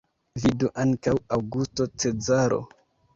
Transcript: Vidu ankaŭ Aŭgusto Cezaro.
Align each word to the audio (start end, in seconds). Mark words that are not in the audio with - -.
Vidu 0.43 0.69
ankaŭ 0.83 1.13
Aŭgusto 1.37 1.87
Cezaro. 2.05 2.59